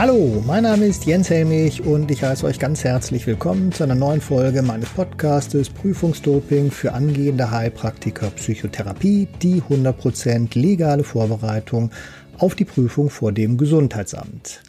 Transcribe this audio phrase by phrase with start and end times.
[0.00, 3.96] Hallo, mein Name ist Jens Helmich und ich heiße euch ganz herzlich willkommen zu einer
[3.96, 11.90] neuen Folge meines Podcastes Prüfungsdoping für angehende Heilpraktiker Psychotherapie, die 100% legale Vorbereitung
[12.38, 14.60] auf die Prüfung vor dem Gesundheitsamt.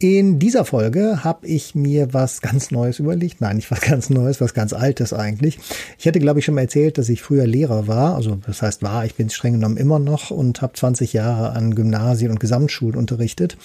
[0.00, 3.40] In dieser Folge habe ich mir was ganz Neues überlegt.
[3.40, 5.60] Nein, nicht was ganz Neues, was ganz Altes eigentlich.
[5.98, 8.16] Ich hätte, glaube ich, schon mal erzählt, dass ich früher Lehrer war.
[8.16, 11.76] Also das heißt war, ich bin streng genommen immer noch und habe 20 Jahre an
[11.76, 13.56] Gymnasien und Gesamtschulen unterrichtet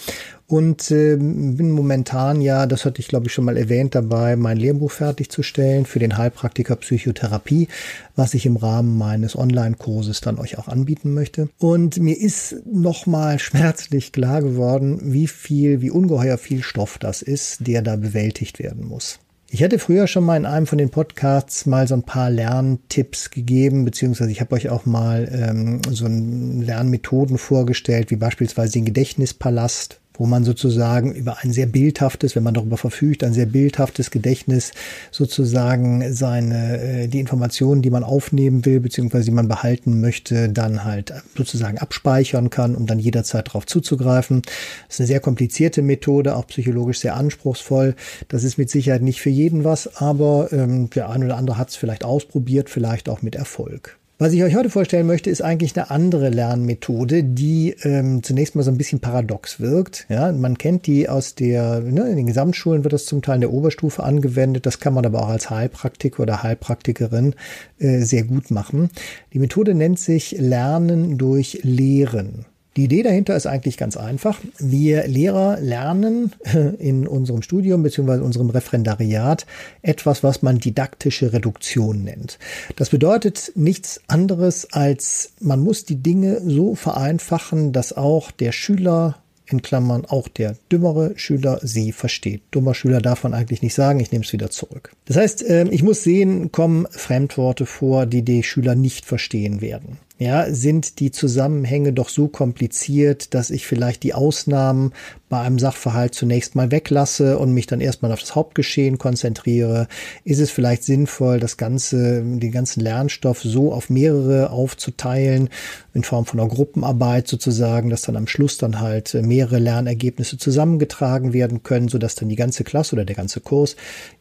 [0.49, 4.57] und äh, bin momentan ja, das hatte ich glaube ich schon mal erwähnt, dabei mein
[4.57, 7.67] Lehrbuch fertigzustellen für den Heilpraktiker Psychotherapie,
[8.15, 11.49] was ich im Rahmen meines Online-Kurses dann euch auch anbieten möchte.
[11.59, 17.67] Und mir ist nochmal schmerzlich klar geworden, wie viel, wie ungeheuer viel Stoff das ist,
[17.67, 19.19] der da bewältigt werden muss.
[19.51, 23.29] Ich hatte früher schon mal in einem von den Podcasts mal so ein paar Lerntipps
[23.29, 29.99] gegeben, beziehungsweise ich habe euch auch mal ähm, so Lernmethoden vorgestellt, wie beispielsweise den Gedächtnispalast
[30.19, 34.73] wo man sozusagen über ein sehr bildhaftes, wenn man darüber verfügt, ein sehr bildhaftes Gedächtnis
[35.11, 40.83] sozusagen seine, äh, die Informationen, die man aufnehmen will, beziehungsweise die man behalten möchte, dann
[40.83, 44.41] halt sozusagen abspeichern kann, um dann jederzeit darauf zuzugreifen.
[44.87, 47.95] Das ist eine sehr komplizierte Methode, auch psychologisch sehr anspruchsvoll.
[48.27, 51.69] Das ist mit Sicherheit nicht für jeden was, aber ähm, der eine oder andere hat
[51.69, 53.97] es vielleicht ausprobiert, vielleicht auch mit Erfolg.
[54.21, 58.63] Was ich euch heute vorstellen möchte, ist eigentlich eine andere Lernmethode, die ähm, zunächst mal
[58.63, 60.07] so ein bisschen paradox wirkt.
[60.09, 63.41] Ja, man kennt die aus der, ne, in den Gesamtschulen wird das zum Teil in
[63.41, 64.65] der Oberstufe angewendet.
[64.65, 67.33] Das kann man aber auch als Heilpraktiker oder Heilpraktikerin
[67.79, 68.89] äh, sehr gut machen.
[69.31, 72.45] Die Methode nennt sich Lernen durch Lehren.
[72.77, 74.39] Die Idee dahinter ist eigentlich ganz einfach.
[74.59, 76.33] Wir Lehrer lernen
[76.77, 78.21] in unserem Studium bzw.
[78.21, 79.45] unserem Referendariat
[79.81, 82.37] etwas, was man didaktische Reduktion nennt.
[82.75, 89.17] Das bedeutet nichts anderes als, man muss die Dinge so vereinfachen, dass auch der Schüler
[89.47, 92.43] in Klammern auch der dümmere Schüler sie versteht.
[92.51, 94.91] Dummer Schüler darf man eigentlich nicht sagen, ich nehme es wieder zurück.
[95.05, 99.97] Das heißt, ähm, ich muss sehen, kommen Fremdworte vor, die die Schüler nicht verstehen werden
[100.19, 104.91] ja, sind die Zusammenhänge doch so kompliziert, dass ich vielleicht die Ausnahmen
[105.29, 109.87] bei einem Sachverhalt zunächst mal weglasse und mich dann erstmal auf das Hauptgeschehen konzentriere?
[110.25, 115.49] Ist es vielleicht sinnvoll, das ganze, den ganzen Lernstoff so auf mehrere aufzuteilen,
[115.93, 121.31] in Form von einer Gruppenarbeit sozusagen, dass dann am Schluss dann halt mehrere Lernergebnisse zusammengetragen
[121.31, 123.77] werden können, sodass dann die ganze Klasse oder der ganze Kurs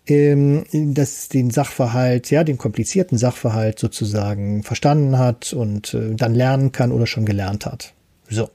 [0.08, 6.72] ähm, das den Sachverhalt, ja, den komplizierten Sachverhalt sozusagen verstanden hat und äh, dann lernen
[6.72, 7.92] kann oder schon gelernt hat.
[8.30, 8.50] So.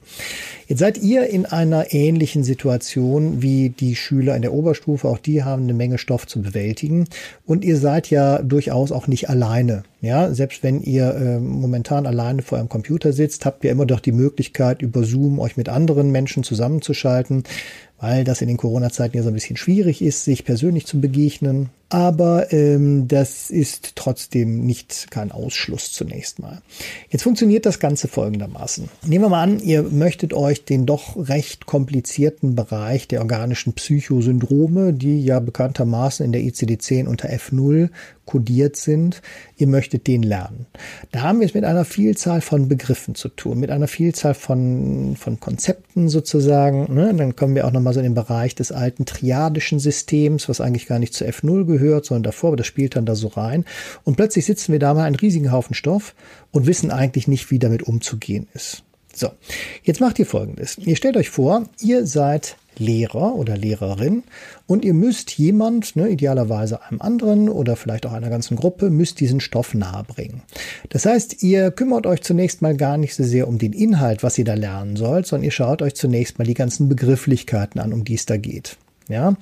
[0.67, 5.07] Jetzt seid ihr in einer ähnlichen Situation wie die Schüler in der Oberstufe.
[5.07, 7.07] Auch die haben eine Menge Stoff zu bewältigen.
[7.45, 9.83] Und ihr seid ja durchaus auch nicht alleine.
[9.99, 13.99] Ja, selbst wenn ihr äh, momentan alleine vor eurem Computer sitzt, habt ihr immer doch
[13.99, 17.43] die Möglichkeit, über Zoom euch mit anderen Menschen zusammenzuschalten,
[17.99, 21.69] weil das in den Corona-Zeiten ja so ein bisschen schwierig ist, sich persönlich zu begegnen.
[21.93, 26.63] Aber ähm, das ist trotzdem nicht kein Ausschluss zunächst mal.
[27.11, 28.89] Jetzt funktioniert das Ganze folgendermaßen.
[29.05, 34.93] Nehmen wir mal an, ihr möchtet euch den doch recht komplizierten Bereich der organischen Psychosyndrome,
[34.93, 37.89] die ja bekanntermaßen in der ICD-10 unter F0
[38.25, 39.21] kodiert sind,
[39.57, 40.65] ihr möchtet den lernen.
[41.11, 45.15] Da haben wir es mit einer Vielzahl von Begriffen zu tun, mit einer Vielzahl von,
[45.17, 46.93] von Konzepten sozusagen.
[46.93, 47.13] Ne?
[47.13, 50.87] Dann kommen wir auch nochmal so in den Bereich des alten triadischen Systems, was eigentlich
[50.87, 53.65] gar nicht zu F0 gehört, sondern davor, aber das spielt dann da so rein.
[54.03, 56.15] Und plötzlich sitzen wir da mal einen riesigen Haufen Stoff
[56.51, 58.83] und wissen eigentlich nicht, wie damit umzugehen ist.
[59.15, 59.29] So,
[59.83, 60.77] jetzt macht ihr folgendes.
[60.79, 64.23] Ihr stellt euch vor, ihr seid Lehrer oder Lehrerin
[64.65, 69.19] und ihr müsst jemand, ne, idealerweise einem anderen oder vielleicht auch einer ganzen Gruppe, müsst
[69.19, 70.41] diesen Stoff nahebringen.
[70.89, 74.37] Das heißt, ihr kümmert euch zunächst mal gar nicht so sehr um den Inhalt, was
[74.39, 78.03] ihr da lernen sollt, sondern ihr schaut euch zunächst mal die ganzen Begrifflichkeiten an, um
[78.03, 78.77] die es da geht.
[79.09, 79.35] Ja,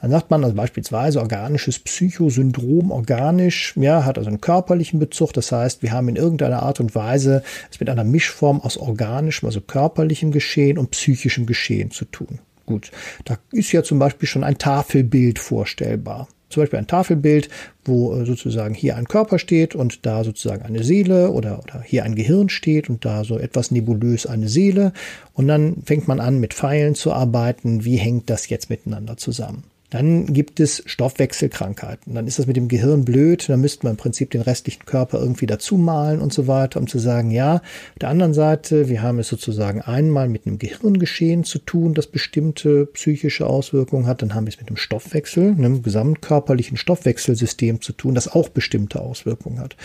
[0.00, 5.32] dann sagt man also beispielsweise organisches Psychosyndrom, organisch, ja, hat also einen körperlichen Bezug.
[5.32, 9.46] Das heißt, wir haben in irgendeiner Art und Weise es mit einer Mischform aus organischem,
[9.46, 12.40] also körperlichem Geschehen und psychischem Geschehen zu tun.
[12.66, 12.90] Gut,
[13.24, 16.28] da ist ja zum Beispiel schon ein Tafelbild vorstellbar.
[16.48, 17.48] Zum Beispiel ein Tafelbild,
[17.84, 22.04] wo äh, sozusagen hier ein Körper steht und da sozusagen eine Seele oder, oder hier
[22.04, 24.92] ein Gehirn steht und da so etwas nebulös eine Seele.
[25.34, 27.84] Und dann fängt man an, mit Pfeilen zu arbeiten.
[27.84, 29.64] Wie hängt das jetzt miteinander zusammen?
[29.90, 32.14] Dann gibt es Stoffwechselkrankheiten.
[32.14, 33.48] Dann ist das mit dem Gehirn blöd.
[33.48, 36.86] Dann müsste man im Prinzip den restlichen Körper irgendwie dazu malen und so weiter, um
[36.86, 41.44] zu sagen, ja, auf der anderen Seite, wir haben es sozusagen einmal mit einem Gehirngeschehen
[41.44, 44.22] zu tun, das bestimmte psychische Auswirkungen hat.
[44.22, 49.00] Dann haben wir es mit einem Stoffwechsel, einem gesamtkörperlichen Stoffwechselsystem zu tun, das auch bestimmte
[49.00, 49.76] Auswirkungen hat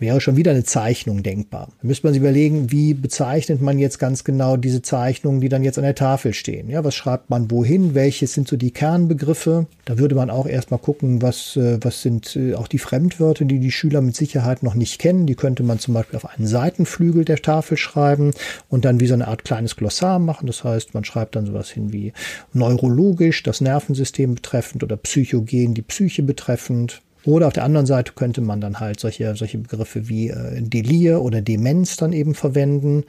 [0.00, 1.68] wäre schon wieder eine Zeichnung denkbar.
[1.80, 5.62] Da müsste man sich überlegen, wie bezeichnet man jetzt ganz genau diese Zeichnungen, die dann
[5.62, 6.68] jetzt an der Tafel stehen.
[6.68, 7.94] Ja, was schreibt man wohin?
[7.94, 9.66] Welche sind so die Kernbegriffe?
[9.84, 13.60] Da würde man auch erstmal gucken, was, äh, was sind äh, auch die Fremdwörter, die
[13.60, 15.26] die Schüler mit Sicherheit noch nicht kennen.
[15.26, 18.32] Die könnte man zum Beispiel auf einen Seitenflügel der Tafel schreiben
[18.68, 20.46] und dann wie so eine Art kleines Glossar machen.
[20.46, 22.12] Das heißt, man schreibt dann sowas hin wie
[22.52, 27.02] neurologisch, das Nervensystem betreffend oder psychogen, die Psyche betreffend.
[27.24, 31.22] Oder auf der anderen Seite könnte man dann halt solche, solche Begriffe wie äh, Delir
[31.22, 33.04] oder Demenz dann eben verwenden.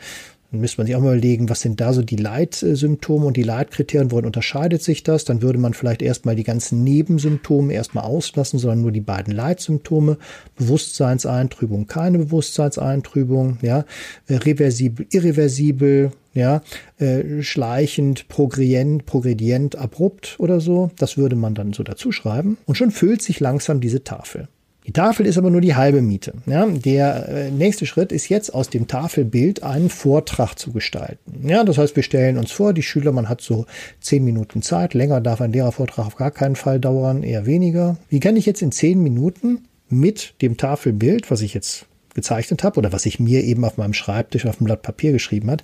[0.51, 3.43] Dann müsste man sich auch mal überlegen, was sind da so die Leitsymptome und die
[3.43, 5.23] Leitkriterien, worin unterscheidet sich das?
[5.23, 10.17] Dann würde man vielleicht erstmal die ganzen Nebensymptome erstmal auslassen, sondern nur die beiden Leitsymptome.
[10.57, 13.85] Bewusstseinseintrübung, keine Bewusstseinseintrübung, ja,
[14.29, 16.61] reversibel, irreversibel, ja,
[16.97, 20.91] äh, schleichend, progredient, progredient, abrupt oder so.
[20.97, 22.57] Das würde man dann so dazu schreiben.
[22.65, 24.47] Und schon füllt sich langsam diese Tafel.
[24.87, 26.33] Die Tafel ist aber nur die halbe Miete.
[26.47, 31.47] Ja, der äh, nächste Schritt ist jetzt aus dem Tafelbild einen Vortrag zu gestalten.
[31.47, 33.67] Ja, das heißt, wir stellen uns vor, die Schüler, man hat so
[33.99, 34.95] zehn Minuten Zeit.
[34.95, 37.97] Länger darf ein Lehrervortrag auf gar keinen Fall dauern, eher weniger.
[38.09, 42.79] Wie kann ich jetzt in zehn Minuten mit dem Tafelbild, was ich jetzt gezeichnet habe
[42.79, 45.63] oder was ich mir eben auf meinem Schreibtisch auf dem Blatt Papier geschrieben hat.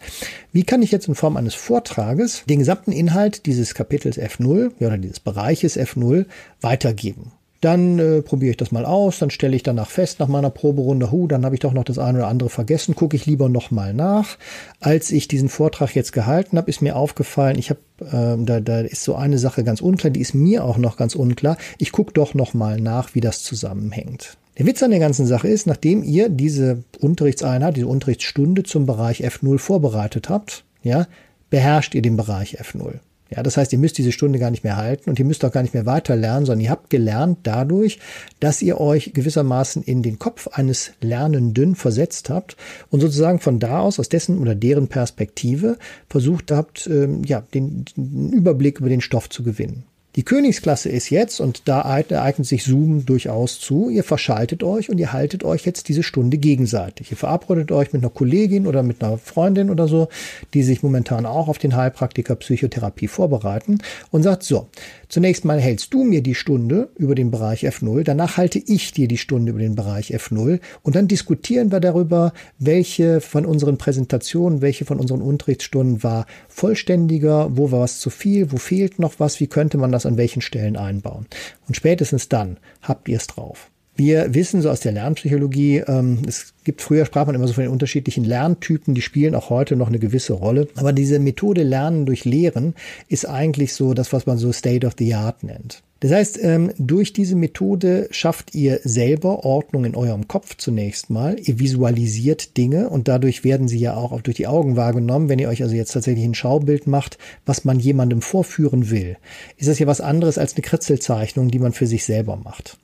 [0.51, 4.88] Wie kann ich jetzt in Form eines Vortrages den gesamten Inhalt dieses Kapitels F0 ja,
[4.88, 6.25] oder dieses Bereiches F0
[6.61, 7.31] weitergeben?
[7.61, 11.11] Dann äh, probiere ich das mal aus, dann stelle ich danach fest nach meiner Proberunde,
[11.11, 13.71] hu, dann habe ich doch noch das eine oder andere vergessen, gucke ich lieber noch
[13.71, 14.38] mal nach.
[14.79, 18.81] Als ich diesen Vortrag jetzt gehalten habe, ist mir aufgefallen, ich habe äh, da, da
[18.81, 21.57] ist so eine Sache ganz unklar, die ist mir auch noch ganz unklar.
[21.79, 24.38] Ich gucke doch noch mal nach, wie das zusammenhängt.
[24.57, 29.24] Der Witz an der ganzen Sache ist, nachdem ihr diese Unterrichtseinheit, diese Unterrichtsstunde zum Bereich
[29.24, 31.07] F0 vorbereitet habt, ja,
[31.50, 33.00] beherrscht ihr den Bereich F0.
[33.30, 35.51] Ja, das heißt, ihr müsst diese Stunde gar nicht mehr halten und ihr müsst auch
[35.51, 38.00] gar nicht mehr weiter lernen, sondern ihr habt gelernt dadurch,
[38.39, 42.56] dass ihr euch gewissermaßen in den Kopf eines Lernenden versetzt habt
[42.89, 45.77] und sozusagen von da aus, aus dessen oder deren Perspektive,
[46.10, 49.83] versucht habt, ähm, ja, den, den Überblick über den Stoff zu gewinnen.
[50.17, 54.97] Die Königsklasse ist jetzt, und da eignet sich Zoom durchaus zu, ihr verschaltet euch und
[54.97, 57.11] ihr haltet euch jetzt diese Stunde gegenseitig.
[57.11, 60.07] Ihr verabredet euch mit einer Kollegin oder mit einer Freundin oder so,
[60.55, 63.77] die sich momentan auch auf den Heilpraktiker Psychotherapie vorbereiten
[64.09, 64.67] und sagt, so,
[65.09, 69.07] zunächst mal hältst du mir die Stunde über den Bereich F0, danach halte ich dir
[69.07, 74.62] die Stunde über den Bereich F0 und dann diskutieren wir darüber, welche von unseren Präsentationen,
[74.62, 79.39] welche von unseren Unterrichtsstunden war vollständiger, wo war was zu viel, wo fehlt noch was,
[79.39, 81.27] wie könnte man das an welchen Stellen einbauen.
[81.68, 83.69] Und spätestens dann habt ihr es drauf.
[83.97, 87.63] Wir wissen so aus der Lernpsychologie, ähm, es gibt früher sprach man immer so von
[87.63, 90.67] den unterschiedlichen Lerntypen, die spielen auch heute noch eine gewisse Rolle.
[90.75, 92.75] Aber diese Methode Lernen durch Lehren
[93.07, 95.81] ist eigentlich so das, was man so State of the Art nennt.
[96.01, 101.38] Das heißt, ähm, durch diese Methode schafft ihr selber Ordnung in eurem Kopf zunächst mal.
[101.39, 105.27] Ihr visualisiert Dinge und dadurch werden sie ja auch durch die Augen wahrgenommen.
[105.27, 107.17] Wenn ihr euch also jetzt tatsächlich ein Schaubild macht,
[107.47, 109.17] was man jemandem vorführen will,
[109.57, 112.77] ist das ja was anderes als eine Kritzelzeichnung, die man für sich selber macht.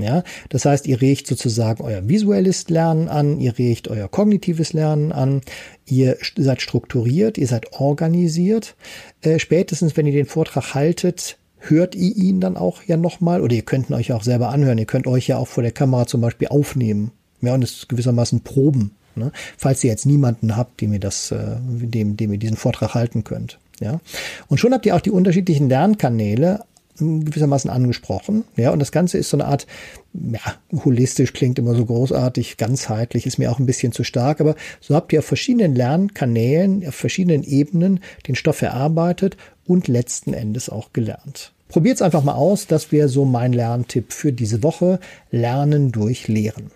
[0.00, 5.10] Ja, das heißt, ihr regt sozusagen euer visuelles Lernen an, ihr regt euer kognitives Lernen
[5.10, 5.40] an,
[5.86, 8.76] ihr seid strukturiert, ihr seid organisiert.
[9.22, 13.56] Äh, spätestens, wenn ihr den Vortrag haltet, hört ihr ihn dann auch ja nochmal oder
[13.56, 14.78] ihr könnt ihn euch auch selber anhören.
[14.78, 17.10] Ihr könnt euch ja auch vor der Kamera zum Beispiel aufnehmen.
[17.40, 18.92] Ja, und es gewissermaßen proben.
[19.16, 19.32] Ne?
[19.56, 23.24] Falls ihr jetzt niemanden habt, dem ihr das, äh, dem, dem ihr diesen Vortrag halten
[23.24, 23.58] könnt.
[23.80, 24.00] Ja.
[24.46, 26.64] Und schon habt ihr auch die unterschiedlichen Lernkanäle
[26.98, 28.44] gewissermaßen angesprochen.
[28.56, 29.66] Ja, und das Ganze ist so eine Art,
[30.14, 30.40] ja,
[30.84, 34.94] holistisch klingt immer so großartig, ganzheitlich ist mir auch ein bisschen zu stark, aber so
[34.94, 39.36] habt ihr auf verschiedenen Lernkanälen, auf verschiedenen Ebenen den Stoff erarbeitet
[39.66, 41.52] und letzten Endes auch gelernt.
[41.68, 45.00] Probiert es einfach mal aus, das wäre so mein Lerntipp für diese Woche.
[45.30, 46.70] Lernen durch Lehren.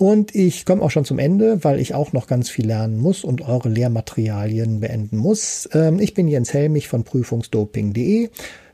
[0.00, 3.22] Und ich komme auch schon zum Ende, weil ich auch noch ganz viel lernen muss
[3.22, 5.68] und eure Lehrmaterialien beenden muss.
[5.74, 8.30] Ähm, ich bin Jens Helmich von prüfungsdoping.de.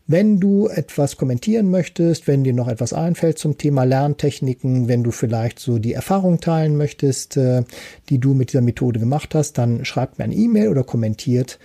[0.08, 5.10] Wenn du etwas kommentieren möchtest, wenn dir noch etwas einfällt zum Thema Lerntechniken, wenn du
[5.10, 7.64] vielleicht so die Erfahrung teilen möchtest, äh,
[8.08, 11.58] die du mit dieser Methode gemacht hast, dann schreibt mir eine E-Mail oder kommentiert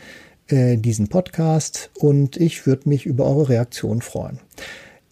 [0.48, 4.40] äh, diesen Podcast und ich würde mich über eure Reaktion freuen.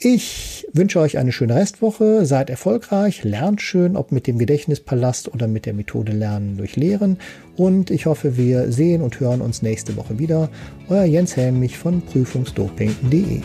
[0.01, 5.49] Ich wünsche euch eine schöne Restwoche, seid erfolgreich, lernt schön, ob mit dem Gedächtnispalast oder
[5.49, 7.17] mit der Methode Lernen durch Lehren
[7.57, 10.47] und ich hoffe, wir sehen und hören uns nächste Woche wieder.
[10.87, 13.41] Euer Jens Helmich von prüfungsdoping.de.